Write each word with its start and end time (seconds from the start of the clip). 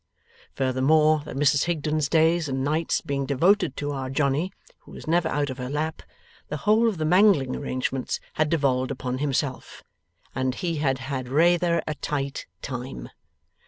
Furthermore, 0.55 1.21
that 1.25 1.35
Mrs 1.35 1.65
Higden's 1.65 2.09
days 2.09 2.49
and 2.49 2.63
nights 2.63 3.01
being 3.01 3.27
devoted 3.27 3.77
to 3.77 3.91
Our 3.91 4.09
Johnny, 4.09 4.51
who 4.79 4.93
was 4.93 5.05
never 5.05 5.27
out 5.29 5.51
of 5.51 5.59
her 5.59 5.69
lap, 5.69 6.01
the 6.47 6.57
whole 6.65 6.89
of 6.89 6.97
the 6.97 7.05
mangling 7.05 7.55
arrangements 7.55 8.19
had 8.33 8.49
devolved 8.49 8.89
upon 8.89 9.19
himself, 9.19 9.83
and 10.33 10.55
he 10.55 10.77
had 10.77 10.97
had 10.97 11.29
'rayther 11.29 11.83
a 11.85 11.93
tight 11.93 12.47
time'. 12.63 13.09